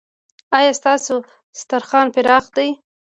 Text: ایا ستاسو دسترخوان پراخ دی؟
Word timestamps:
ایا 0.57 0.71
ستاسو 0.79 1.15
دسترخوان 1.53 2.07
پراخ 2.15 2.45
دی؟ 2.55 2.69